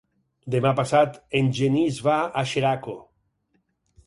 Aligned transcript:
Demà 0.53 0.71
passat 0.79 1.19
en 1.41 1.51
Genís 1.59 2.01
va 2.09 2.17
a 2.43 2.45
Xeraco. 2.55 2.97